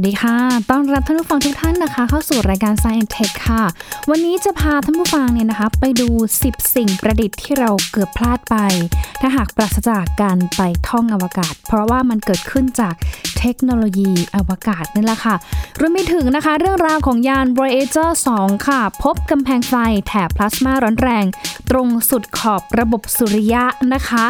[0.00, 0.36] วัสดีค่ะ
[0.70, 3.62] ต้อนรับท่านผู้ฟังทุกท่านนะคะ เข้าสู่รายการ Science Tech ค่ะ
[4.10, 6.08] วันนี้จะพาท่านผู้ฟังเนี่ยนะคะ ไปดู
[6.42, 8.56] 10 สิ่งประดิษฐ์ที่เราเกือบพลาดไป
[9.20, 12.94] ถ้าหากปราศจากการไปท่องอวกาศ เพราะว่ามันเกิดขึ้นจาก
[13.38, 15.34] เทคโนโลยีอวกาศนี่แหละค่ะ
[15.80, 19.74] รวมไปถึงนะคะเรื่องราวของยาน Voyager 2 ค่ะ พบกำแพงไฟ
[20.06, 21.24] แถบพลาสมาร้อนแรง
[21.70, 24.24] ตรงสุดขอบระบบสุริยะนะคะ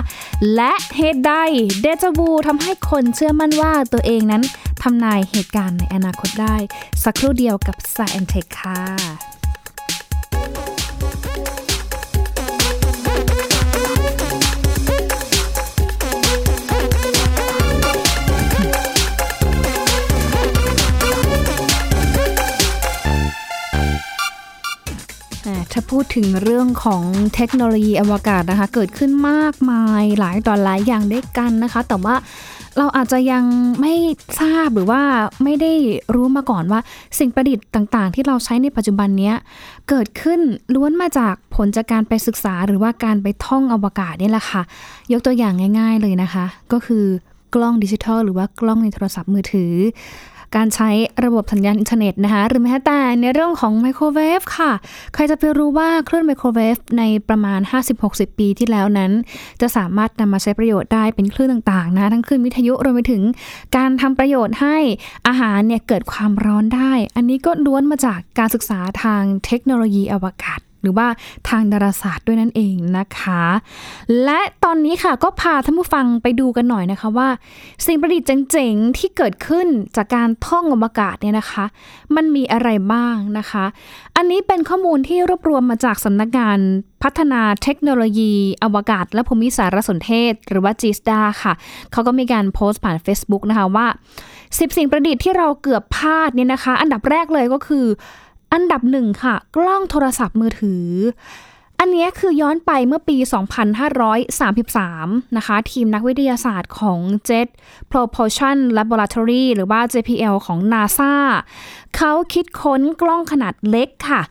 [0.54, 1.32] และเหตุใด
[1.80, 4.42] เดจาวูทำให้คนเชื่อมั่นว่าตัวเองนั้น
[4.82, 6.56] ทำนายเหตุการณ์ในอนาคตได้
[7.02, 9.37] สักครู่เดียวกับ Science Tech ค่ะ
[25.80, 27.02] ถ้าพูดถึงเรื่องของ
[27.34, 32.14] เทคโนโลยีอวกาศนะคะ เกิดขึ้นมากมายหลายต่อหลายอย่างด้วยกันนะคะ แต่ว่า
[32.78, 33.44] เราอาจจะยัง
[33.80, 33.94] ไม่
[34.40, 35.02] ทราบหรือว่า
[35.44, 35.72] ไม่ได้
[36.14, 36.80] รู้มาก่อนว่า
[37.18, 39.32] สิ่งประดิษฐ์ต่างๆ ที่เราใช้ในปัจจุบันนี้
[39.88, 40.40] เกิดขึ้น
[40.74, 44.62] ล้วนมาจากผลจากการไปศึกษาหรือว่าการไปท่องอวกาศนี่แหละค่ะ
[45.12, 47.04] ยกตัวอย่างง่าย ๆเลยนะคะ ก็คือ
[47.54, 49.72] กล้องดิจิทัลหรือว่ากล้องในโทรศัพท์มือถือ
[50.56, 50.90] การใช้
[51.24, 54.72] ระบบสัญญาณอินเทอร์เน็ตนะคะหรือแม้แต่ในเรื่องของไมโครเวฟค่ะ
[55.14, 57.60] ใครจะไปรู้ว่าเคลื่นไมโครเวฟในประมาณ
[57.98, 59.12] 50-60 ปีที่แล้วนั้น
[59.60, 63.22] จะสามารถนำมาใช้ประโยชน์ได้เป็นคลื่นต่างๆนะทั้งคลื่นวิทยุรวมไปถึง
[63.76, 64.76] การทำประโยชน์ให้
[65.26, 71.08] อาหารเนี่ยเกิดความร้อนได้ อันนี้ก็ล้วนมาจากการศึกษาทางเทคโนโลยีอวกาศ รือว่า
[71.48, 73.44] ทางดาราศาสตร์ด้วยนั่นเองนะคะ
[74.24, 77.28] และตอนนี้ค่ะก็พาท่านผู้ฟังไปดูกันหน่อยนะคะว่า
[77.86, 79.66] สิ่งประดิษฐ์เจ๋งๆที่เกิดขึ้น
[79.96, 81.64] จากการท่องอวกาศเนี่ยนะคะ
[82.16, 83.64] มันมีอะไรบ้างนะคะ
[84.16, 86.58] อันนี้เป็นข้อมูลที่รวบรวมมาจากสำนักงาน
[87.02, 88.32] พัฒนาเทคโนโลยี
[88.62, 91.52] อวกาศ และภูมิสารสนเทศ หรือว่า GSDA ค่ะ
[91.92, 93.86] เขาก็มีการโพสต์ผ่าน Facebook นะคะว่า
[94.36, 97.86] 10 สิ่งประดิษฐ์ที่เราเกือบพลาดเนี่ยนะคะ อันดับแรกเลยก็คือ
[98.52, 100.86] อันดับหนึ่งค่ะ กล้องโทรศัพท์มือถือ
[101.80, 103.16] อันนี้คือย้อนไปเมื่อปี
[104.46, 107.48] 2533 นะคะ ทีมนักวิทยาศาสตร์ของ Jet
[107.90, 111.12] Propulsion Laboratory หรือว่า JPL ของ NASA
[111.96, 114.22] เขาคิดค้นกล้องขนาดเล็กค่ะ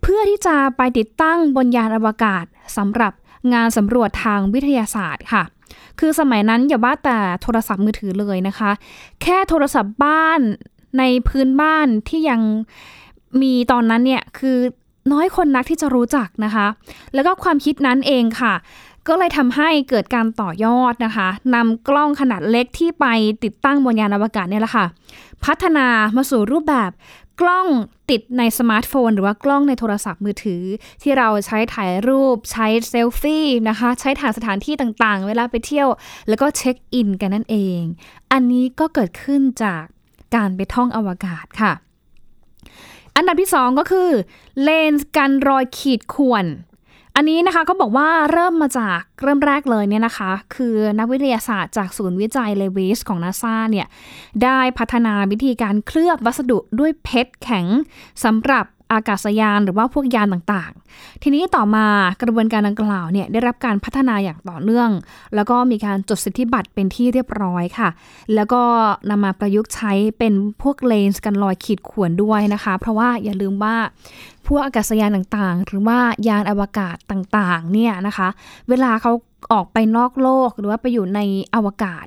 [0.00, 2.44] เพื่อที่จะไปติดตั้งบนยานอวกาศ
[2.76, 3.12] สำหรับ
[3.52, 5.42] งานสำรวจทางวิทยาศาสตร์ค่ะ
[5.98, 8.70] คือสมัยนั้นอย่าว่าแต่โทรศัพท์มือถือเลยนะคะ
[9.22, 10.40] แค่โทรศัพท์บ้าน
[10.98, 12.40] ในพื้นบ้านที่ยัง
[13.42, 14.58] มีตอนนั้นเนี่ยคือ
[15.12, 16.66] น้อยคนนักที่จะรู้จักนะคะ
[17.14, 18.54] แล้วก็ความคิดนั้นเองค่ะ
[19.08, 23.06] ก็เลยทำให้เกิดการต่อยอดนะคะนำกล้องขนาดเล็กที่ไป
[23.44, 24.86] ติดตั้งบนยานอวกาศเนี่ยแหละค่ะ
[25.44, 25.86] พัฒนา
[26.16, 26.90] มาสู่รูปแบบ
[27.40, 27.66] กล้อง
[28.10, 30.62] ติดในสมาร์ทโฟน หรือว่ากล้องในโทรศัพท์มือถือ
[31.02, 35.88] ที่เราใช้ถ่ายรูปใช้เซลฟี่นะคะ ใช้ถ่ายสถานที่ต่างๆ เวลาไปเที่ยว
[36.28, 37.80] แล้วก็เช็คอินกันนั่นเอง
[38.32, 39.82] อันนี้ก็เกิดขึ้นจาก
[40.34, 41.72] การไปท่องอวกาศค่ะ
[43.16, 44.10] อันดับที่ 2 ก็คือ
[44.62, 46.46] เลนส์กันรอยขีดข่วน
[47.16, 53.86] อันนี้นะคะเขาบอกว่าเริ่มมาจากเริ่มแรกเลยเนี่ยนะคะ คือนักวิทยาศาสตร์จากศูนย์วิจัยเลวิสของนาซาเนี่ย
[54.44, 57.66] ได้พัฒนาวิธีการเคลือบวัสดุด้วยเพชรแข็ง
[58.24, 61.86] สำหรับ อากาศยานหรือว่าพวกยานต่างๆ ทีนี้ต่อมา
[62.22, 64.90] กระบวนการดังกล่าวเนี่ยได้รับการพัฒนาอย่างต่อเนื่อง
[65.34, 67.88] แล้วก็มีการจดสิทธิบัตรเป็นที่เรียบร้อยค่ะ
[68.34, 68.62] แล้วก็
[69.10, 73.76] นำมาประยุกต์ใช้เป็นพวกเลนส์กันรอยขีดข่วนด้วยนะคะ เพราะว่าอย่าลืมว่า
[74.46, 78.28] พวกอากาศยานต่างๆ หรือว่ายานอวกาศต่างๆเนี่ยนะคะ
[78.68, 79.12] เวลาเขา
[79.52, 81.20] ออกไปนอกโลกหรือว่าไปอยู่ใน
[81.54, 82.06] อวกาศ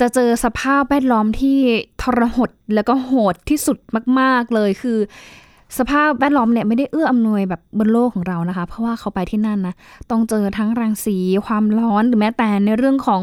[0.00, 1.58] จะเจอสภาพแวดล้อมที่
[2.02, 3.78] ทรหดแล้วก็โหดที่สุด
[4.20, 4.98] มาก ๆเลยคือ
[5.78, 9.74] สภาพแวดล้อมเนี่ยไม่ได้เอื้ออำนวยแบบบนโลกของเรานะคะ เพราะว่าเขาไปที่นั่นนะ
[10.10, 13.22] ต้องเจอทั้งรังสีความร้อนหรือแม้แต่ในเรื่องของ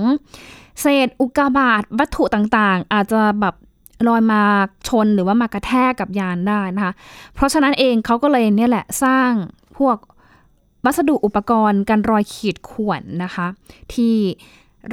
[0.81, 3.55] เศษอุกกาบาตวัตถุต่างๆ อาจจะแบบ
[4.07, 4.41] ลอยมา
[4.87, 6.93] ชนหรือว่ามากระแทกกับยานได้นะคะ
[7.33, 9.31] เพราะฉะนั้นเองเขาก็เลยเนี่ยแหละสร้าง
[9.77, 9.97] พวก
[10.85, 13.47] วัสดุอุปกรณ์กันรอยขีดข่วนนะคะ
[13.93, 14.15] ที่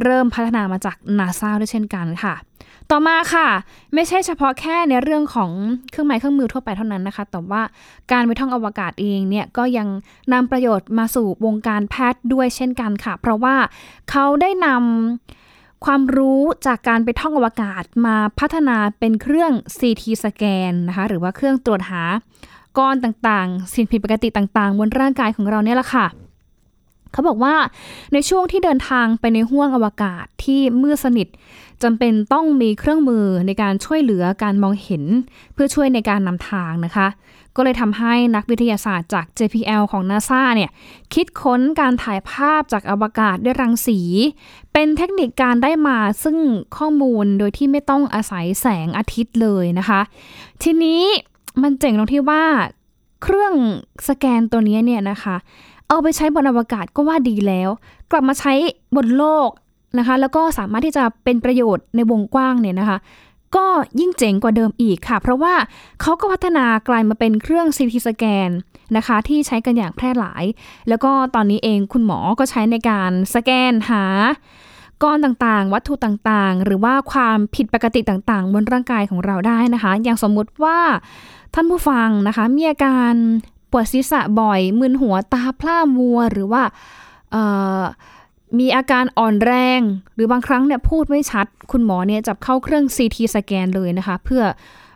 [0.03, 2.35] เริ่มพัฒนามาจากนาซาด้วยเช่นกันค่ะ
[2.91, 3.49] ต่อมาค่ะ
[3.95, 5.51] ไม่ใช่เฉพาะแค่ในเรื่องของ
[5.91, 7.63] เครื่องไม้เครื่องมือทั่วไปเท่านั้นนะคะ แต่ว่า
[8.13, 9.89] การไปท่องอวกาศเองเนี่ยก็ยัง
[10.33, 13.57] นำประโยชน์มาสู่วงการแพทย์ด้วยเช่นกันค่ะ เพราะว่า
[14.11, 22.03] เขาได้นำความรู้จากการไปท่องอวกาศมาพัฒนาเป็นเครื่อง CT สแกนนะคะหรือว่าเครื่องตรวจหา
[22.79, 26.07] ก้อนต่างๆ สิ่งผิดปกติต่างๆ บนร่างกายของเราเนี่ยแหละค่ะ
[27.13, 27.55] เขาบอกว่า
[28.13, 31.29] ในช่วงที่เดินทางไปในห้วงอวกาศที่มืดสนิท
[31.83, 35.05] จำเป็นต้องมีเครื่องมือในการช่วยเหลือการมองเห็น
[35.55, 37.09] เพื่อช่วยในการนำทางนะคะ
[37.57, 40.71] ก็เลยทำให้นักวิทยาศาสตร์จาก JPL ของ NASA เนี่ย
[41.15, 43.99] คิดค้นการถ่ายภาพจากอวกาศด้วยรังสี
[44.73, 46.39] เป็นเทคนิคการได้มาซึ่ง
[46.77, 50.01] ข้อมูลโดยที่ไม่ต้องอาศัยแสงอาทิตย์เลยนะคะ
[50.63, 51.03] ทีนี้
[51.63, 52.45] มันเจ๋งตรงที่ว่า
[53.23, 53.55] เครื่อง
[54.09, 55.37] สแกนตัวนี้เนี่ยนะคะ
[55.93, 57.71] เอาไปใช้บนอวกาศก็ว่าดีแล้ว
[58.11, 58.53] กลับมาใช้
[58.97, 59.49] บนโลก
[59.99, 62.99] นะคะ แล้วก็สามารถที่จะเป็นประโยชน์ในวงกว้างเนี่ยนะคะ
[63.57, 63.67] ก็
[64.01, 65.55] ยิ่งเจ๋งกว่าเดิมอีกค่ะ เพราะว่า
[66.01, 68.51] เขาก็พัฒนากลายมาเป็นเครื่อง CT สแกน
[68.97, 70.45] นะคะ ที่ใช้กันอย่างแพร่หลาย
[70.89, 74.05] แล้วก็ตอนนี้เองคุณหมอก็ใช้ในการสแกนหา
[75.03, 80.79] ก้อนต่างๆ วัตถุต่างๆ หรือว่าความผิดปกติต่างๆ บนร่างกายของเราได้นะคะ อย่างสมมุติว่า
[81.55, 83.13] ท่านผู้ฟังนะคะ มีอาการ
[83.73, 86.63] ปวดศีรษะบ่อย มึนหัวตาพร่ามัว หรือว่า
[88.59, 89.81] มีอาการอ่อนแรง
[90.15, 94.43] หรือบางครั้งเนี่ยพูดไม่ชัด คุณหมอเนี่ยจับเข้าเครื่อง CT สแกนเลยนะคะ เพื่อ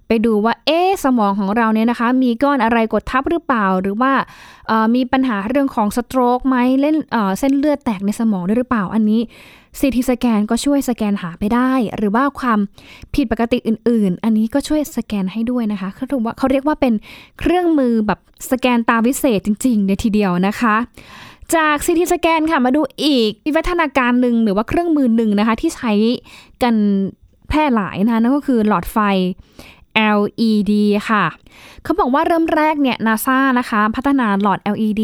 [0.07, 4.13] ไปดูว่าเอ๊สมองของเราเนี่ยนะคะ มีก้อนอะไรกดทับหรือเปล่า หรือว่า
[4.95, 6.97] มีปัญหาเรื่องของสโตรกไหมเล่น
[7.39, 9.21] เส้นเลือดแตกในสมองด้วยหรือเปล่าอันนี้
[9.79, 12.59] ซีทีสแกนก็ช่วยสแกนหาไปได้ หรือว่าความ
[13.15, 16.95] ผิดปกติอื่น ๆ อันนี้ก็ช่วยสแกนให้ด้วยนะคะเขาถือว่าเขาเรียกว่าเป็น
[17.39, 18.21] เครื่องมือแบบ
[18.51, 20.77] สแกนตาวิเศษจริงๆเลยทีเดียวนะคะ
[21.55, 25.93] จากซีทีสแกนค่ะมาดูอีกวิวัฒนาการหนึ่งหรือว่าเครื่องมือหนึ่งนะคะ ที่ใช้
[26.63, 26.75] กัน
[27.49, 28.99] แพร่หลายนะคะนั่นก็คือหลอดไฟ
[30.17, 30.73] LED
[31.09, 31.25] ค่ะ
[31.83, 35.03] เขาบอกว่าเริ่มแรกเนี่ยนาซานะคะ พัฒนาหลอด LED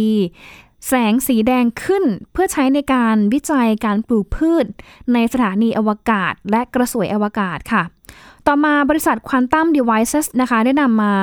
[0.88, 4.66] แสงสีแดงขึ้นเพื่อใช้ในการวิจัยการปลูกพืช
[5.12, 7.82] ในสถานีอวกาศและกระสวยอวกาศค่ะ
[8.46, 11.14] ต่อมาบริษัท Quantum Devices นะคะ ได้นำมา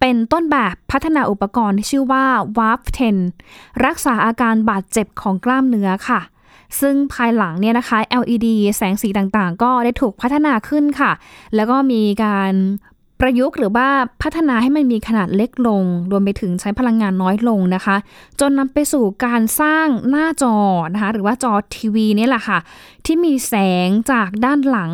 [0.00, 2.24] เป็นต้นแบบพัฒนาอุปกรณ์ที่ชื่อว่า
[2.58, 2.80] Warp
[3.32, 6.20] 10 รักษาอาการบาดเจ็บของกล้ามเนื้อค่ะ
[6.80, 8.46] ซึ่งภายหลังเนี่ยนะคะ LED
[8.76, 11.12] แสงสีต่างๆ ก็ได้ถูกพัฒนาขึ้นค่ะ
[11.54, 12.52] แล้วก็มีการ
[13.20, 13.88] ประยุกต์หรือว่า
[14.22, 17.96] พัฒนาให้มันมีขนาดเล็กลง รวมไปถึงใช้พลังงานน้อยลงนะคะ
[18.40, 20.56] จนนำไปสู่การสร้างหน้าจอ
[20.94, 22.58] นะคะหรือว่าจอทีวีนี่แหละค่ะ
[23.06, 23.54] ที่มีแส
[23.86, 24.92] งจากด้านหลัง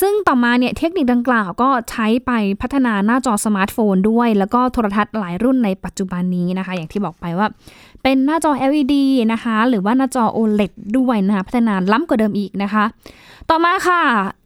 [0.00, 2.32] ซึ่งต่อมาเนี่ยเทคนิคดังกล่าวก็ใช้ไป
[2.62, 7.46] พัฒนาหน้าจอสมาร์ทโฟนด้วย แล้วก็โทรทัศน์หลายรุ่นในปัจจุบันนี้นะคะ อย่างที่บอกไปว่า
[8.02, 8.94] เป็นหน้าจอ LED
[9.32, 12.84] นะคะ หรือว่าหน้าจอ OLED ด้วยนะคะพัฒนาล้ำกว่าเดิมอีกนะคะ
[13.50, 14.02] ต่อมาค่ะ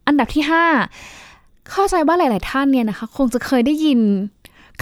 [0.07, 1.24] อันดับที่ 5
[1.71, 4.01] เข้าใจว่าหลาย ๆ ท่านเนี่ยนะคะคงจะเคยได้ยิน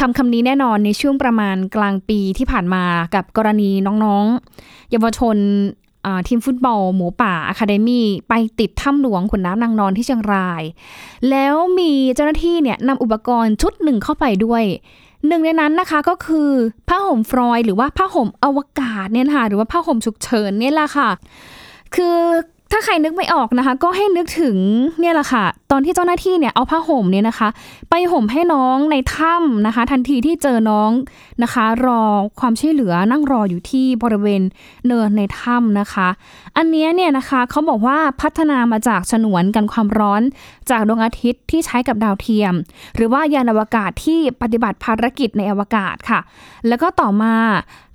[0.00, 2.84] คำคำนี้แน่นอนในช่วงประมาณกลางปีที่ผ่านมา
[3.14, 3.70] กับกรณี
[4.04, 5.36] น้องๆ เยาวชน
[6.28, 10.62] ทีมฟุตบอล หมูป่าอะคาเดมี่ไปติดถ้ำหลวงขุนน้ำนางนอนที่เชียงราย
[11.30, 14.62] แล้วมีเจ้าหน้าที่เนี่ยนำอุปกรณ์ชุดหนึ่งเข้าไปด้วย
[15.26, 16.50] หนึ่งในนั้นนะคะก็คือ
[16.88, 21.08] ผ้าห่มฟรอยหรือว่าผ้าห่มอวกาศเนี่ยค่ะหรือว่าผ้าห่มฉุกเฉินเนี่ยแหละค่ะ
[21.94, 22.18] คือ
[22.74, 24.56] ถ้าใครนึกไม่ออกนะคะ ก็ให้นึกถึง
[25.00, 27.48] เนี่ยแหละค่ะ ตอนที่เจ้าหน้าที่เนี่ยเอาผ้าห่มเนี่ยนะคะ
[27.90, 30.90] ไปห่มให้น้องในถ้ำนะคะ ทันทีที่เจอน้อง
[31.42, 32.02] นะคะ รอ
[32.40, 34.42] ความช่วยเหลือนั่งรออยู่ที่บริเวณ
[34.86, 36.08] เนินในถ้ำนะคะ
[36.56, 40.22] อันนี้เนี่ยนะคะเขาบอกว่าพัฒนามาจากฉนวนกันความร้อน
[40.70, 42.54] จากดวงอาทิตย์ที่ใช้กับดาวเทียม
[42.96, 46.20] หรือว่ายานอวกาศที่ปฏิบัติภารกิจในอวกาศค่ะ
[46.68, 47.34] แล้วก็ต่อมา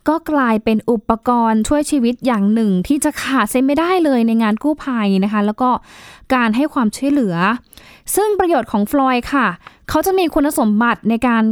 [0.08, 5.70] ก็กลายเป็นอุปกรณ์ช่วยชีวิตอย่างหนึ่ง ที่จะขาดเส้นไม่ได้เลยในงานกู้ภัยนะคะ แล้วก็
[6.34, 7.36] การให้ความช่วยเหลือ
[8.16, 9.48] ซึ่งประโยชน์ของฟลอยค่ะ
[9.90, 11.44] เขาจะมีคุณสมบัติในการ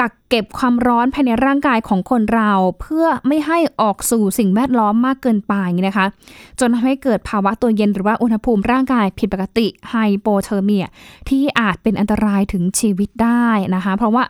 [0.00, 5.54] กักเก็บความร้อนภายในร่างกายของคนเรา เพื่อไม่ให้ออกสู่สิ่งแวดล้อมมากเกินไป
[5.86, 6.06] นะคะ
[6.60, 10.86] จนทำให้เกิดภาวะตัวเย็นหรือว่าอุณหภูมิร่างกายผิดปกติ hypothermia
[11.28, 14.24] ที่อาจเป็นอันตรายถึงชีวิตได้นะคะ เพราะว่า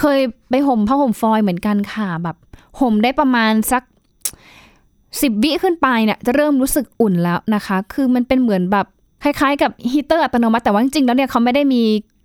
[0.00, 2.36] เคยไปห่มผ้าห่มฟอยล์เหมือนกันค่ะแบบ
[2.80, 3.82] ห่มได้ประมาณสัก
[5.22, 8.86] สิบวิขึ้นไปเนี่ยจะเริ่มรู้สึกอุ่นแล้วนะคะ คือมันเป็นเหมือนแบบ
[9.22, 11.82] คล้ายๆ กับฮีเตอร์อัตโนมัติแต่ว่าจริงๆแล้วเนี่ยเขาไม่ได้มี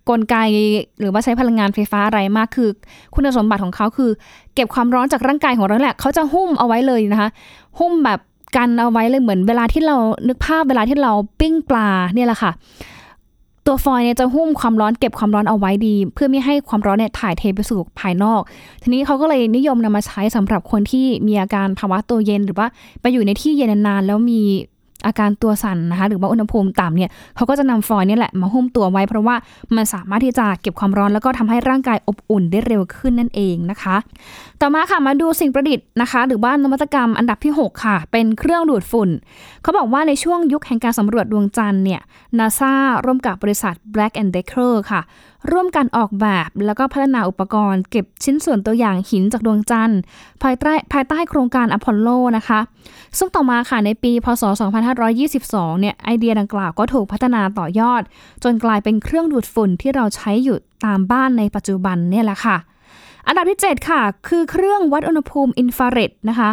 [0.08, 0.36] กลไก
[1.00, 2.68] หรือว่าใช้พลังงานไฟฟ้าอะไรมากคือ
[3.14, 4.10] คุณสมบัติของเขาคือ
[4.54, 7.28] เก็บความร้อนจากร่างกายของเราแหละเขาจะหุ้มเอาไว้เลยนะคะ
[7.78, 8.20] หุ้มแบบ
[8.56, 9.96] กันเอาไว้เลยเหมือนเวลาที่เรา
[10.28, 12.52] นึกภาพเวลาที่เราปิ้งปลาเนี่ยแหละค่ะ
[13.66, 18.40] ตัวฟอยเนี่ยจะหุ้มความร้อนเก็บความร้อนเอาไว้ดี เพื่อไม่ให้ความร้อนเนี่ยถ่ายเทไปสู่ภายนอก
[18.82, 22.66] ทีนี้เขาก็เลยนิยมนำมาใช้สำหรับคนที่มีอาการภาวะตัวเย็นหรือว่า
[23.00, 24.42] ไปอยู่ในที่เย็นนานๆแล้วมี
[25.06, 29.36] อาการตัวสั่นนะคะหรือว่าอุณหภูมิต่ำเนี่ยเขาก็จะนำฟอยล์นี่แหละมาหุ้มตัวไว้ เพราะว่า
[29.76, 33.96] มันสามารถที่จะเก็บความร้อนแล้วก็ทำให้ร่างกายอบอุ่นได้เร็วขึ้นนั่นเองนะคะ
[34.60, 39.10] ต่อมาค่ะมาดูสิ่งประดิษฐ์นะคะ หรือว่านวัตกรรมอันดับที่ 6 ค่ะ เป็นเครื่องดูดฝุ่น
[39.62, 42.00] เขาบอกว่าในช่วงยุคแห่งการสำรวจดวงจันทร์เนี่ย
[42.38, 42.72] นาซา
[43.04, 45.02] ร่วมกับบริษัท Black and Decker ค่ะ
[45.52, 50.00] ร่วมกันออกแบบแล้วก็พัฒนาอุปกรณ์ เก็บชิ้นส่วนตัวอย่างหินจากดวงจันทร์
[50.42, 52.60] ภายใต้ภายใต้โครงการอพอลโลนะคะ
[53.18, 54.42] ซึ่งต่อมาค่ะในปี พศ
[54.96, 58.02] 2522 เนี่ยไอเดียดังกล่าวก็ถูกพัฒนาต่อยอด
[58.44, 62.56] จนกลายเป็นเครื่องดูดฝุ่นที่เราใช้อยู่ตามบ้านในปัจจุบันเนี่ยแหละค่ะ
[63.26, 66.50] อันดับที่ 7 ค่ะ คือเครื่องวัดอุณหภูมิอินฟราเรดนะคะ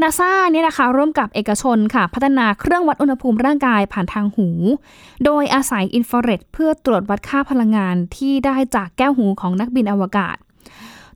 [0.00, 4.48] นาซาเนี่ยนะคะร่วมกับเอกชนค่ะ พัฒนาเครื่องวัดอุณหภูมิร่างกายผ่านทางหู
[5.24, 10.36] โดยอาศัยอินฟราเรดเพื่อตรวจวัดค่าพลังงานที่ได้จากแก้วหูของนักบินอวกาศ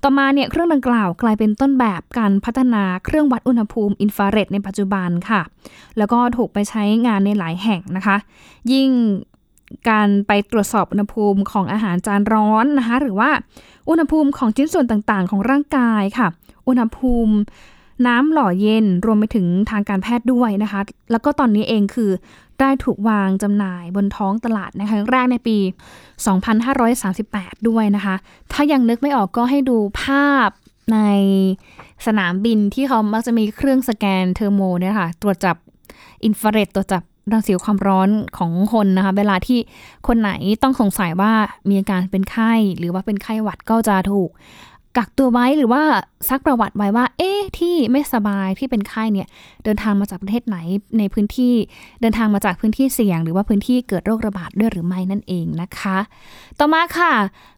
[0.03, 5.41] ต่อมาเนี่ยเครื่องดังกล่าวกลายเป็นต้นแบบการพัฒนาเครื่องวัดอุณหภูมิอินฟราเรดในปัจจุบันค่ะ
[5.99, 8.17] แล้วก็ถูกไปใช้งานในหลายแห่งนะคะ
[8.73, 8.91] ยิ่ง
[9.89, 13.31] การไปตรวจสอบอุณหภูมิของอาหารจานร้อนนะคะ หรือว่า
[13.89, 16.29] อุณหภูมิของชิ้นส่วนต่างๆ ของร่างกายค่ะ
[16.69, 17.35] อุณหภูมิ
[18.07, 20.81] น้ำหล่อเย็นรวมไปถึงทางการแพทย์ด้วยนะคะ
[21.11, 22.11] แล้วก็ตอนนี้เองคือ
[22.61, 25.59] ได้ถูกวางจำหน่ายบนท้องตลาดในครั้งแรกในปี
[26.83, 28.15] 2538 ด้วยนะคะ
[28.53, 30.49] ถ้ายังนึกไม่ออกก็ให้ดูภาพ
[30.93, 30.99] ใน
[32.07, 35.57] สนามบินที่เขามักจะมีเครื่องสแกนเทอร์โมเนี่ยค่ะ ตรวจจับ
[36.25, 37.03] อินฟราเรดตรวจจับ
[37.33, 39.59] รังสีความร้อนของคนนะคะ เวลาที่
[40.07, 40.31] คนไหน
[40.63, 41.33] ต้องสงสัยว่า
[41.69, 44.31] มีอาการเป็นไข้ หรือว่าเป็นไข้หวัดก็จะถูก
[44.97, 45.83] กักตัวไว้หรือว่า
[46.29, 49.29] ซักประวัติไว้ว่า เอ๊ะที่ไม่สบายที่เป็นไข้เนี่ย
[49.65, 50.57] เดินทางมาจากประเทศไหน
[50.99, 51.55] ในพื้นที่
[52.01, 55.99] เดินทางมาจากพื้นที่เสี่ยง หรือว่าพื้นที่เกิดโรคระบาดด้วยหรือไม่นั่นเองนะคะ
[56.59, 57.13] ต่อมาค่ะ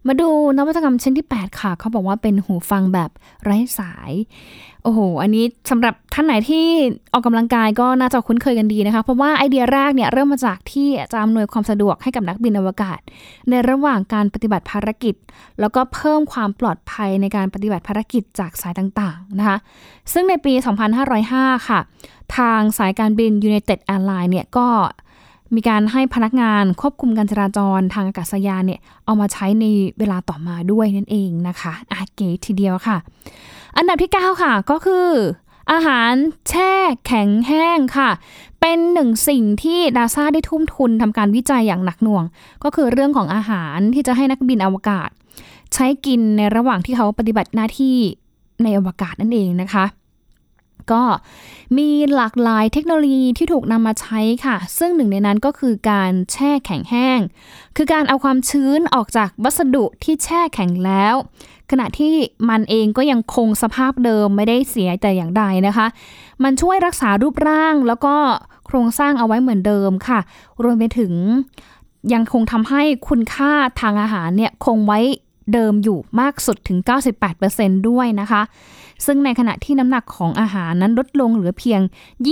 [0.08, 3.10] มาดูนวัตกรรมชิ้นที่ 8 ค่ะ เขาบอกว่าเป็นหูฟังแบบ
[3.44, 4.12] ไร้สาย
[4.84, 6.66] โอ้โห อันนี้สำหรับท่านไหนที่
[7.12, 12.98] ออกกำลังกายก็น่าจะคุ้นเคยกันดีนะคะ เพราะว่าไอเดียแรกเนี่ยเริ่มมาจากที่จะอำนวยความสะดวกให้กับนักบินอวกาศ
[13.50, 15.14] ในระหว่างการปฏิบัติภารกิจ
[15.60, 19.58] แล้วก็เพิ่มความปลอดภัยในการปฏิบัติภารกิจจากสายต่างๆนะคะ
[20.12, 20.52] ซึ่งในปี
[21.10, 21.80] 2505 ค่ะ
[22.36, 24.66] ทางสายการบิน United Airlines เนี่ยก็
[25.54, 29.64] มีการให้พนักงานควบคุมการจราจรทางอากาศยานเนี่ยเอามาใช้ใน
[29.98, 32.96] เวลาต่อมาด้วยนั่นเองนะคะอาเก๋ทีเดียวค่ะ
[33.76, 35.08] อันดับที่ 9 ค่ะก็คือ
[35.72, 36.12] อาหาร
[36.48, 36.72] แช่
[37.06, 38.10] แข็งแห้งค่ะ
[38.60, 42.24] เป็นหนึ่งสิ่งที่นาซาได้ทุ่มทุนทำการวิจัยอย่างหนักหน่วง
[42.64, 45.08] ก็คือเรื่องของอาหารที่จะให้นักบินอวกาศ
[45.74, 47.96] ใช้กินในระหว่างที่เขาปฏิบัติหน้าที่
[48.62, 49.84] ในอวกาศนั่นเองนะคะ
[50.92, 51.02] ก็
[51.78, 57.18] มีหลากหลายเทคโนโลยีที่ถูกนำมาใช้ค่ะ ซึ่งหนึ่งในนั้นก็คือการแช่แข็งแห้ง
[57.76, 61.14] คือการเอาความชื้นออกจากวัสดุที่แช่แข็งแล้ว
[61.70, 62.14] ขณะที่
[62.48, 65.86] มันเองก็ยังคงสภาพเดิมไม่ได้เสียแต่อย่างใดนะคะ
[66.42, 68.14] มันช่วยรักษารูปร่างแล้วก็
[68.66, 70.20] โครงสร้างเอาไว้เหมือนเดิมค่ะ
[70.62, 71.12] รวมไปถึง
[72.12, 75.00] ยังคงทำให้คุณค่าทางอาหารเนี่ยคงไว้
[75.52, 76.78] เดิมอยู่มากสุดถึง
[77.34, 78.42] 98%ด้วยนะคะ
[79.06, 81.80] ซึ่งในขณะที่น้ำหนักของอาหารนั้นลดลงเหลือเพียง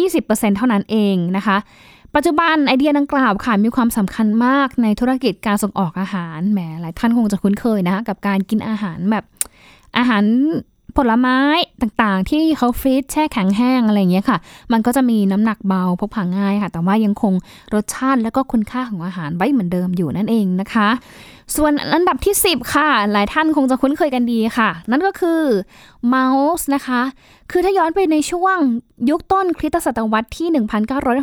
[0.03, 1.57] 20%เท่านั้นเองนะคะ
[2.15, 9.25] ปัจจุบันไอเดียดังกล่าวค่ะมีความสำคัญมากในธุรกิจการส่งออกอาหารแหมหลายท่านคงจะคุ้นเคยนะคะกับการกินอาหารแบบ
[9.99, 10.25] อาหาร
[10.97, 11.39] ผลไม้
[11.83, 14.39] ต่างๆ ที่เขาฟรีซแช่แข็งแห้งอะไรอย่างเงี้ยค่ะ
[14.73, 17.35] มันก็จะมีน้ำหนักเบาพกพาง่ายค่ะ แต่ว่ายังคง
[17.75, 20.89] รสชาติและก็คุณค่าของอาหารไว้เหมือนเดิมอยู่นั่นเองนะคะ
[21.57, 25.41] ส่วนอันดับที่ 10 ค่ะ หลายท่านคงจะคุ้นเคยกันดีค่ะ นั่นก็คือ
[26.09, 26.27] เมา
[26.59, 27.03] ส์นะคะ
[27.51, 28.57] คือถ้าย้อนไปในช่วง
[29.11, 30.49] ยุคต้นคริสตศตวรรษที่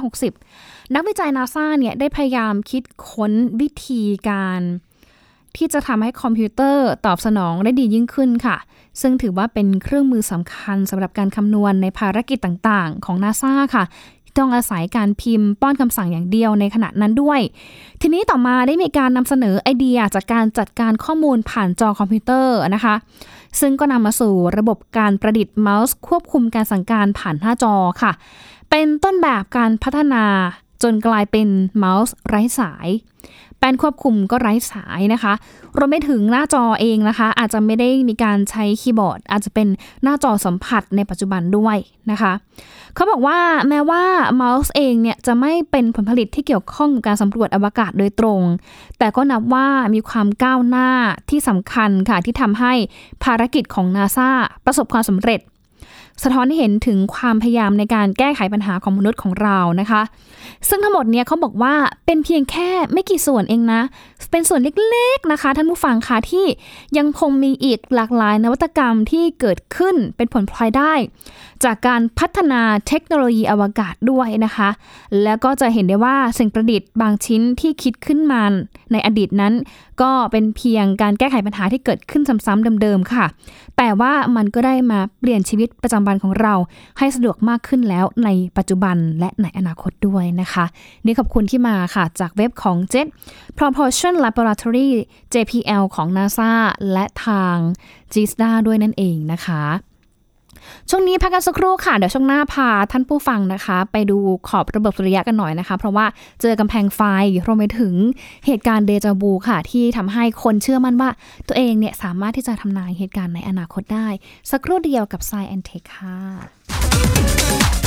[0.10, 3.32] 1960 นักวิจัยนาซาเนี่ยได้พยายามคิดค้น
[3.62, 4.62] วิธีการ
[5.56, 8.58] ที่จะทำให้คอมพิวเตอร์ตอบสนองได้ดียิ่งขึ้นค่ะ
[9.01, 13.84] ซึ่งถือว่าเป็นเครื่องมือสำคัญสำหรับการคำนวณในภารกิจต่างๆ ของนาซาค่ะ
[14.38, 17.39] ต้องอาศัยการพิมพ์ป้อนคำสั่งอย่างเดียวในขณะนั้นด้วย
[18.01, 22.96] ทีนี้ต่อมาได้มีการนำเสนอไอเดียจากการจัดการข้อมูลผ่านจอคอมพิวเตอร์นะคะ
[23.60, 28.12] ซึ่งก็นำมาสู่ระบบการประดิษฐ์เมาส์ควบคุมการสั่งการผ่านหน้าจอค่ะ
[28.70, 30.24] เป็นต้นแบบการพัฒนา
[30.84, 32.88] จนกลายเป็นเมาส์ไร้สาย
[33.60, 35.34] แป้นควบคุมก็ไร้สายนะคะ
[35.77, 39.67] รวมไปถึงหน้าจอเองนะคะ อาจจะไม่ได้มีการใช้คีย์บอร์ด อาจจะเป็น
[40.03, 41.77] หน้าจอสัมผัสในปัจจุบันด้วย
[42.12, 42.34] นะคะ
[42.96, 44.03] เขาบอกว่าแม้ว่า
[44.36, 48.41] เมาส์เองเนี่ยจะไม่เป็นผลผลิตที่เกี่ยวข้องกับการสำรวจอวกาศโดยตรง
[49.00, 50.89] แต่ก็นับว่ามีความก้าวหน้า
[51.29, 52.74] ที่สำคัญค่ะที่ทำให้
[53.24, 54.29] ภารกิจของนาซา
[54.65, 55.39] ประสบความสำเร็จ
[56.24, 60.02] สะท้อนให้เห็นถึงความพยายามในการแก้ไขปัญหาของมนุษย์ของเรานะคะ
[60.70, 63.82] ซึ่งทั้งหมดเนี่ยเขาบอกว่าเป็นเพียงแค่ไม่กี่ส่วนเองนะ
[64.32, 66.46] เป็นส่วนเล็กๆนะคะ ท่านผู้ฟังคะที่
[66.98, 70.94] ยังคงมีอีกหลากหลายนวัตกรรมที่เกิดขึ้นเป็นผลพลอยได้
[71.66, 74.70] จากการพัฒนาเทคโนโลยีอวกาศด้วยนะคะ
[75.24, 78.42] แล้วก็จะเห็นได้ว่าสิ่งประดิษฐ์บางชิ้นที่คิดขึ้นมา
[78.92, 79.54] ในอดีตนั้น
[80.02, 83.26] ก็เป็นเพียงการแก้ไขปัญหาที่เกิดขึ้นซ้ำๆเดิมๆค่ะ
[83.78, 86.54] แต่ว่ามันก็ได้มาเปลี่ยนชีวิตประจำวันของเรา
[86.98, 90.66] ให้สะดวกมากขึ้นแล้วในปัจจุบันและในอนาคตด้วยนะคะ
[91.06, 93.08] นี่ขอบคุณที่มาค่ะ จากเว็บของ Jet
[93.58, 94.90] Propulsion Laboratory
[95.34, 96.52] JPL ของ NASA
[96.94, 97.56] และทาง
[98.14, 99.64] g s d a ด้วยนั่นเองนะคะ
[100.89, 104.17] ช่วงนี้พักกันสักครู่ค่ะ เดี๋ยวช่วงหน้าพาท่านผู้ฟังนะคะ ไปดู
[104.48, 106.05] ขอบระบบสุริยะกันหน่อยนะคะ เพราะว่า
[106.41, 107.01] เจอกำแพงไฟ
[107.46, 107.93] รวมไปถึง
[108.46, 111.10] เหตุการณ์เดจาบูค่ะ ที่ทำให้คนเชื่อมั่นว่า
[111.48, 114.07] ตัวเองเนี่ยสามารถที่จะทำนายเหตุการณ์ในอนาคตได้
[114.51, 117.87] สักครู่เดียวกับ s ซแอนเทคค่ะ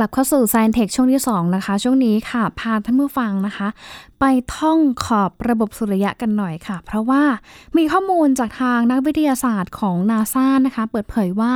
[0.00, 3.68] กลับเข้าสู่ Science Tech ช่วงที่ 2 นะคะ ช่วงนี้ค่ะ พาท่านผู้ฟังนะคะ
[4.20, 4.24] ไป
[4.56, 7.22] ท่องขอบระบบสุริยะกันหน่อยค่ะ เพราะว่า
[7.76, 11.54] มีข้อมูลจากทางนักวิทยาศาสตร์ของนาซานะคะ เปิดเผยว่า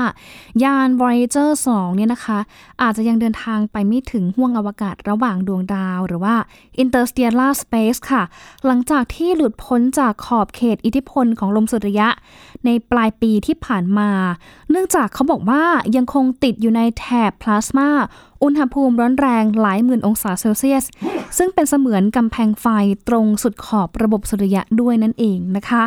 [0.64, 2.38] ยาน Voyager 2 เนี่ยนะคะ
[2.83, 6.35] อาจจะยังเดินทางไปไม่ถึงห้วงอวกาศระหว่างดวงดาว หรือว่า
[6.83, 8.22] interstellar space ค่ะ
[8.66, 12.09] หลังจากที่หลุดพ้นจากขอบเขตอิทธิพลของลมสุริยะ
[12.66, 14.11] ในปลายปีที่ผ่านมา
[14.70, 15.64] เนื่องจากเขาบอกว่า
[15.96, 17.88] ยังคงติดอยู่ในแถบพลาสมา
[18.42, 20.85] อุณหภูมิร้อนแรงหลายหมื่นองศาเซลเซียส
[21.38, 22.66] ซึ่งเป็นเสมือนกำแพงไฟ
[23.09, 25.85] ตรงสุดขอบระบบสุริยะด้วยนั่นเองนะคะ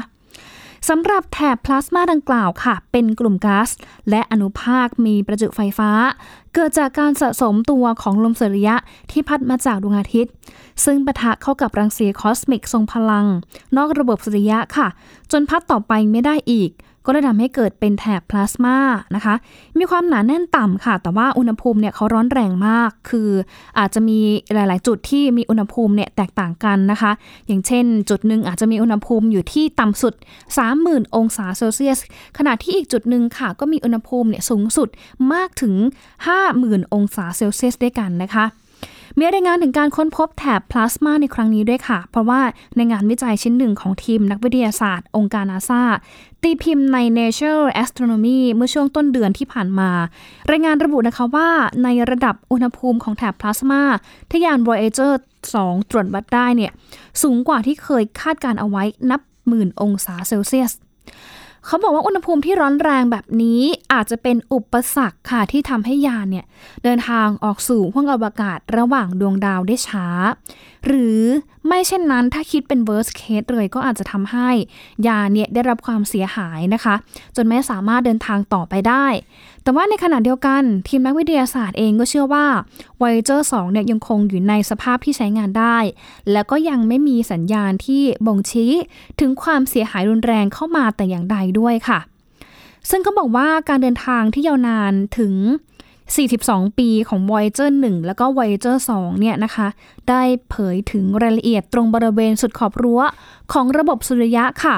[0.89, 3.69] สำหรับแถบพลาสมาดังกล่าวค่ะ เป็นกลุ่มก๊าซ
[4.09, 5.91] และอนุภาคมีประจุไฟฟ้า
[6.53, 8.75] เกิดจากการสะสมตัวของลมสุริยะ
[9.11, 10.33] ที่พัดมาจากดวงอาทิตย์
[10.85, 13.25] ซึ่งปะทะเข้ากับรังสีคอสมิกทรงพลัง
[13.77, 14.87] นอกระบบสุริยะค่ะ
[15.31, 16.71] จนพัดต่อไปไม่ได้อีก
[17.05, 18.77] ก็เลยทำให้เกิดเป็นแถบพลาสมา
[19.15, 19.35] นะคะ
[19.79, 23.29] มีความหนาแน่นต่ำค่ะ แต่ว่าอุณหภูมิเนี่ยเขาร้อนแรงมาก คือ
[23.79, 24.19] อาจจะมี
[24.53, 27.11] หลาย ๆ จุดที่มีอุณหภูมิเนี่ยแตกต่างกันนะคะ
[27.47, 30.13] อย่างเช่น จุดหนึ่งอาจจะมีอุณหภูมิอยู่ที่ต่ำสุด
[30.65, 31.99] 30,000 องศาเซลเซียส
[32.37, 34.89] ขณะที่อีกจุดหนึ่งค่ะ ก็มีอุณหภูมิเนี่ยสูงสุด
[35.33, 35.73] มากถึง
[36.29, 38.45] 50,000 องศาเซลเซียสด้วยกันนะคะ
[39.17, 42.41] มีรายงานถึงการค้นพบแถบพลาสมาในครั้งนี้ด้วยค่ะ เพราะว่า
[42.75, 45.83] ในงานวิจัยชิ้นหนึ่งของทีมนักวิทยาศาสตร์องค์การนาซา
[46.41, 49.89] ตีพิมพ์ใน Nature Astronomy เมื่อช่วงต้นเดือนที่ผ่านมา
[50.51, 51.49] รายงานระบุนะคะว่า
[51.83, 53.81] ในระดับอุณหภูมิของแถบพลาสมา
[54.29, 55.13] ที่ยาน Voyager
[55.53, 56.71] 2 ตรวจวัดได้เนี่ย
[57.21, 60.71] สูงกว่าที่เคยคาดการเอาไว้นับหมื่นองศาเซลเซียส
[61.67, 63.61] เขาบอกว่าอุณหภูมิที่ร้อนแรงแบบนี้
[63.93, 66.45] อาจจะเป็นอุปสรรคค่ะที่ทำให้ยานเนี่ย
[66.83, 70.07] เดินทางออกสู่ห้วงอวกาศระหว่างดวงดาวได้ช้า
[70.85, 71.21] หรือ
[71.67, 74.49] ไม่เช่นนั้นถ้าคิดเป็น worst case เลยก็อาจจะทำให้
[75.07, 76.95] ยานเนี่ยได้รับความเสียหายนะคะ
[77.35, 79.05] จนไม่สามารถเดินทางต่อไปได้
[79.65, 82.45] แต่ว่าในขณะเดียวกันทีมนักวิทยาศาสตร์เองก็เชื่อว่า
[82.99, 85.77] Voyager 2 เนี่ยยังคงอยู่ในสภาพที่ใช้งานได้
[86.31, 88.71] แล้วก็ยังไม่มีสัญญาณที่บ่งชี้
[89.19, 91.99] ถึงความเสียหายรุนแรงเข้ามาแต่อย่างใดด้วยค่ะ
[92.89, 95.33] ซึ่งเขาบอกว่าการเดินทางที่ยาวนานถึง
[96.13, 99.67] 42 ปีของ Voyager 1 แล้วก็ Voyager 2 เนี่ยนะคะ
[100.09, 103.01] ได้เผยถึงรายละเอียดตรงบริเวณสุดขอบรั้ว
[103.53, 104.75] ของระบบสุริยะค่ะ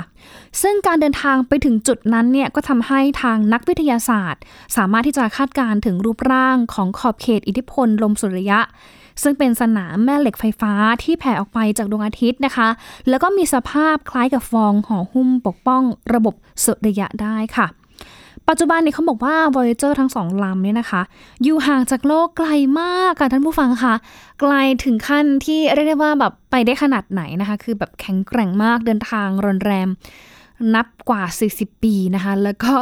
[0.62, 4.42] ซึ่งการเดินทางไปถึงจุดนั้นเนี่ยก็ทำให้ทางนักวิทยาศาสตร์
[4.76, 8.60] สามารถที่จะคาดการณ์ถึงรูปร่างของขอบเขตอิทธิพลลมสุริยะ
[9.24, 12.70] ซึ่งเป็นสนามแม่เหล็กไฟฟ้าที่แผ่ออกไปจากดวงอาทิตย์นะคะ
[13.10, 16.36] แล้วก็มีสภาพคล้ายกับฟองห่อหุ้มปกป้องระบบ
[16.66, 17.68] สุริยะได้ค่ะ
[18.50, 21.02] ปัจจุบันนี้เขาบอกว่า Voyager ทั้งสองลำเนี่ยนะคะ
[21.44, 22.50] อยู่ห่างจากโลกไกล
[22.82, 23.96] มากค่ะท่านผู้ฟังคะ
[24.40, 29.90] ไกลถึงขั้นที่เรียกได้ว่าแบบไปได้ขนาดไหนนะคะ คือแบบแข็งแกร่งมากเดินทางรอนแรม
[30.76, 32.74] นับกว่า 40 ปีนะคะ แล้วก็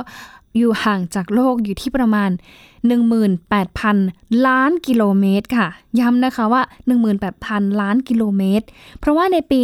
[0.57, 2.29] อยู่ห่างจากโลกอยู่ที่ประมาณ
[3.17, 5.67] 18,000 ล้านกิโลเมตรค่ะ
[5.99, 6.61] ย้ำนะคะว่า
[7.21, 8.65] 18,000 ล้านกิโลเมตร
[8.99, 9.61] เพราะว่าในปี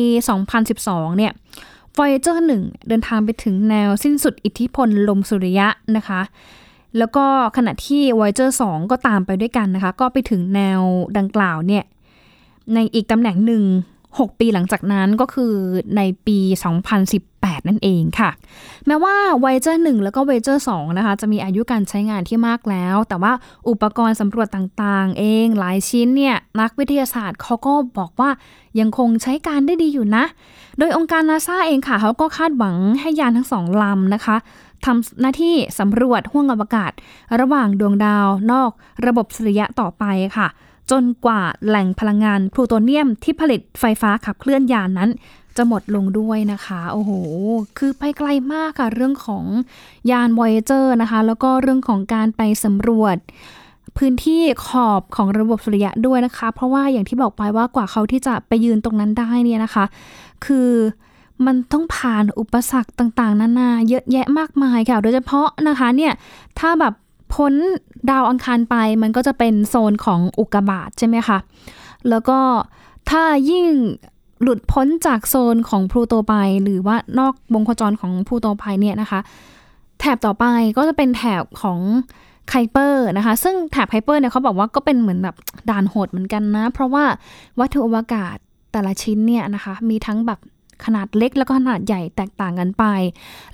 [0.57, 1.31] 2012 เนี่ย
[1.97, 6.21] Voyager 1 เดินทางไปถึงแนวสิ้นสุดอิทธิพลลมสุริยะนะคะ
[6.97, 7.25] แล้วก็
[7.57, 10.81] ขณะที่ Voyager 2 ก็ตามไปด้วยกันนะคะ ก็ไปถึงแนว
[11.17, 11.83] ดังกล่าวเนี่ย
[12.73, 13.63] ในอีกตำแหน่งหนึ่ง
[14.01, 15.53] 6 ปีหลังจากนั้นก็คือ
[15.97, 16.37] ในปี
[16.85, 17.30] 2018
[17.67, 18.31] นั่นเองค่ะ
[18.87, 23.33] แม้ว่า Voyager 1 แล้วก็ Voyager 2 นะคะ จะมีอายุการใช้งานที่มากแล้ว แต่ว่า
[23.69, 28.29] อุปกรณ์สำรวจต่างๆ เองหลายชิ้นเนี่ย นักวิทยาศาสตร์เขาก็บอกว่า
[28.79, 30.25] ยังคงใช้การได้ดีอยู่นะ
[30.77, 34.37] โดยองค์การนาซาเองค่ะเขาก็คาดหวังให้ยานทั้งสองลำนะคะ
[34.85, 36.91] ทำหน้าที่สำรวจห้วงอวกาศ
[37.39, 38.71] ระหว่างดวงดาวนอก
[39.05, 40.03] ระบบสุริยะต่อไป
[40.37, 40.47] ค่ะ
[40.91, 45.09] จนกว่าแหล่งพลังงานพลูโตเนียมที่ผลิตไฟฟ้าขับเคลื่อนยานนั้น
[45.57, 47.11] จะหมดลงด้วยนะคะ โอ้โห
[47.77, 49.43] คือไปไกลมากค่ะ เรื่องของ
[50.11, 53.17] ยาน Voyager นะคะ แล้วก็เรื่องของการไปสำรวจ
[53.97, 59.85] พื้นที่ขอบของระบบสุริยะด้วยนะคะ เพราะว่าอย่างที่บอกไปว่ากว่าเขาที่จะไปยืนตรงนั้นได้เนี่ยนะคะ
[60.45, 60.69] คือ
[61.45, 66.13] มันต้องผ่านอุปสรรคต่างๆ นานาเยอะแยะมากมายค่ะ โดยเฉพาะนะคะเนี่ย
[66.59, 66.93] ถ้าแบบ
[67.33, 67.53] พ้น
[68.09, 71.37] ดาวอังคารไปมันก็จะเป็นโซนของอุกกาบาตใช่ไหมคะ
[72.09, 72.39] แล้วก็
[73.09, 73.67] ถ้ายิ่ง
[74.43, 79.19] หลุดพ้นจากโซนของพลูโตไป หรือว่านอกวงโคจรของพลูโตไปเนี่ยนะคะ
[79.99, 80.45] แถบต่อไป
[80.77, 81.79] ก็จะเป็นแถบของ
[82.49, 85.35] ไคเปอร์นะคะ ซึ่งแถบไคเปอร์เนี่ยเขาบอกว่าก็เป็นเหมือนแบบ
[85.69, 87.03] ด่านโหดเหมือนกันนะ เพราะว่า
[87.59, 88.35] วัตถุอวกาศ
[88.71, 90.39] แต่ละชิ้นเนี่ยนะคะ มีทั้งแบบ
[90.85, 92.83] ขนาดเล็กแล้วก็ขนาดใหญ่แตกต่างกันไป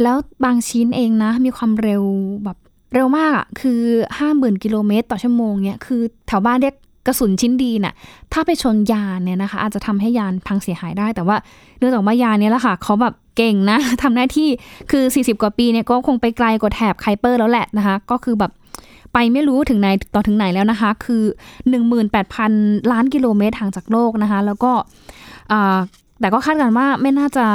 [0.01, 2.03] แล้วบางชิ้นเองนะ มีความเร็ว
[2.43, 2.57] แบบ
[2.93, 3.81] เร็วมากอะ่ะคือ
[4.19, 6.75] 50,000 กิโลเมตรต่อชั่วโมงเนี่ย คือแถวบ้านเรียก
[7.07, 7.93] กระสุนชิ้นดีน่ะ
[8.33, 11.37] ถ้าไปชนยานเนี่ยนะคะ อาจจะทำให้ยานพังเสียหายได้ แต่ว่า
[11.79, 14.49] เนื่องจากว่ายานเนี่ยแหละค่ะเขาแบบเก่งนะทำหน้าที่
[14.91, 18.51] คือ 40 กว่าปีเนี่ยก็คงไปไกลกว่าแถบไคเปอร์แล้วแหละนะคะ ก็คือแบบ
[19.13, 21.23] ไปไม่รู้ถึงไหนต่อถึงไหนแล้วนะคะ คือ
[22.07, 24.71] 18,000 ล้านกิโลเมตรห่างจากโลกนะคะ แล้วก็
[26.19, 27.45] แต่ก็คาดการณ์ว่าไม่น่าจะ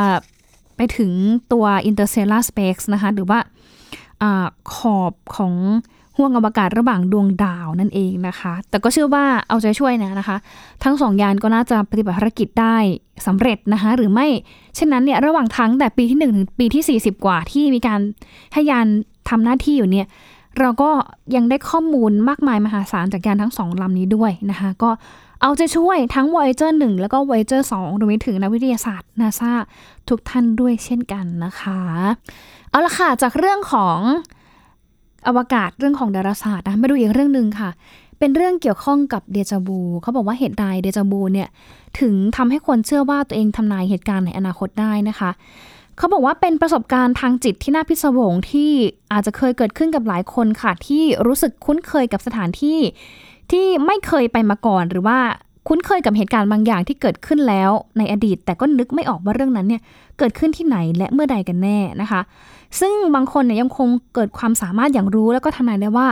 [0.77, 1.11] ไปถึง
[1.53, 3.39] ตัว interstellar space นะคะ หรือว่า
[4.23, 4.25] อ
[4.75, 5.55] ขอบของ
[6.17, 10.37] ห่วงอวกาศระหว่างดวงดาวนั่นเองนะคะ แต่ก็เชื่อว่าเอาใจช่วยนะนะคะ
[10.85, 12.77] ทั้งสองยานก็น่าจะปฏิบัติภารกิจได้
[13.27, 14.27] สำเร็จนะคะ หรือไม่
[14.75, 18.01] เช่นนั้นเนี่ยระหว่างทั้งแต่ปีที่1ถึงปีที่ 40 กว่าที่มีการ
[18.53, 18.87] ให้ยาน
[19.29, 20.07] ทำหน้าที่อยู่เนี่ย
[20.59, 20.91] เราก็
[21.37, 24.91] ยังได้ข้อมูลมากมายมหาศาลจากยานทั้งสองลำนี้ด้วยนะคะ ก็
[25.43, 29.53] เอาใจช่วยทั้ง Voyager 1 แล้วก็ Voyager 2รวมไปถึงนักวิทยาศาสตร์นาซา
[30.09, 31.81] ทุกท่านด้วยเช่นกันนะคะ
[32.71, 33.99] เอาละค่ะ จากเรื่องของ
[35.27, 37.71] อวกาศเรื่องของดาราศาสตร์นะมาดูอีกเรื่องหนึ่งค่ะ
[38.19, 41.49] เป็นเรื่องเกี่ยวข้องกับเดจาบูเขาบอกว่าเหตุใดเดจาบูเนี่ย
[42.01, 45.31] ถึงทำให้คนเชื่อว่าตัวเองทำนายเหตุการณ์ในอนาคตได้นะคะ
[45.99, 48.71] เขาบอกว่าเป็นประสบการณ์ทางจิตที่น่าพิศวงที่
[49.13, 52.79] อาจจะเคยเกิดขึ้นกับหลายคนค่ะ ที่รู้สึกคุ้นเคยกับสถานที่
[53.51, 55.19] ที่ไม่เคยไปมาก่อนหรือว่า
[55.69, 59.83] คุ้นเคยกับเหตุการณ์บางอย่างที่เกิดขึ้นแล้วในอดีต แต่ก็นึกไม่ออกว่าเรื่องนั้นเนี่ย
[60.19, 62.21] เกิดขึ้นที่ไหนและเมื่อใดกันแน่นะคะ
[62.81, 66.09] ซึ่งบางคนเนี่ยยังคงเกิดความสามารถอย่างรู้ แล้วก็ทำนายได้ว่า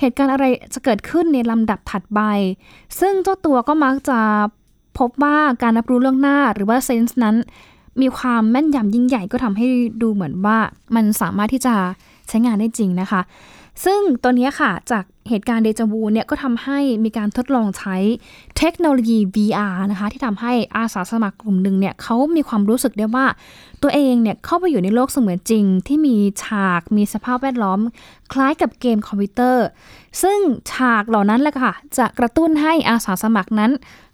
[0.00, 2.20] เหตุการณ์อะไรจะเกิดขึ้นในลำดับถัดไป
[3.00, 4.18] ซึ่งเจ้าตัวก็มักจะ
[4.98, 7.36] พบว่าการรับรู้เรื่องหน้าหรือว่าเซนส์นั้น
[8.00, 9.66] มีความแม่นยำยิ่งใหญ่ก็ทำให้
[10.02, 10.58] ดูเหมือนว่า
[10.94, 11.74] มันสามารถที่จะ
[12.28, 13.20] ใช้งานได้จริงนะคะ
[13.84, 17.96] ซึ่งตัวนี้ค่ะจากเหตุการณ์เดจาวูเนี่ยก็ทำให้มีการทดลองใช้
[18.58, 23.26] เทคโนโลยี VR นะคะที่ทำให้อาสาสมัครกลุ่มหนึ่งเนี่ยเขามีความรู้สึกได้ว่า
[23.82, 27.80] ตัวเองเนี่ยเข้าไปอยู่ในโลกเสมือนจริง ที่มีฉากมีสภาพแวดล้อม
[28.32, 29.66] คล้ายกับเกมคอมพิวเตอร์
[30.22, 30.38] ซึ่ง
[30.72, 33.70] ฉากเหล่านั้นแหละค่ะ จะกระตุ้นให้อาสาสมัครนั้น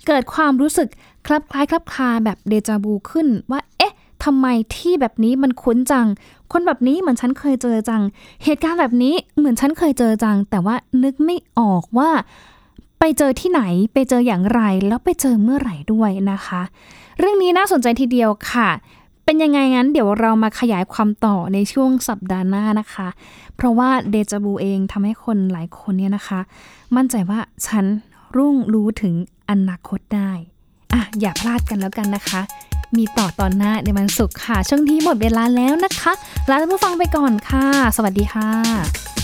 [0.06, 0.88] เกิดความรู้สึก
[1.26, 6.06] คลับคล้ายคลับคลาแบบเดจาบูขึ้นว่าเอ๊ะ ทำไมที่แบบนี้มันคุ้นจัง
[6.52, 8.02] คนแบบนี้เหมือนฉันเคยเจอจัง
[8.44, 12.10] เหตุการณ์แบบนี้เหมือนฉันเคยเจอจัง แต่ว่านึกไม่ออกว่า
[12.98, 16.62] ไปเจอที่ไหนไปเจออย่างไร แล้วไปเจอเมื่อไหร่ด้วยนะคะ
[17.18, 18.68] เรื่องนี้น่าสนใจทีเดียวค่ะ
[19.24, 23.08] เป็นยังไงงั้นเดี๋ยวเรามาขยายความต่อในช่วงสัปดาห์หน้านะคะ
[23.56, 26.40] เพราะว่าเดจบูเองทำให้คนหลายคนเนี่ยนะคะ
[26.96, 27.84] มั่นใจว่าฉัน
[28.36, 29.14] รุ่งรู้ถึง
[29.50, 30.30] อนาคตได้
[30.92, 32.40] อะ อย่าพลาดกันแล้วกันนะคะ
[32.96, 36.12] มีต่อตอนหน้าในวันศุกร์ค่ะ ช่วงนี้หมดเวลาแล้วนะคะ
[36.48, 39.21] ลาท่านผู้ฟังไปก่อนค่ะ สวัสดีค่ะ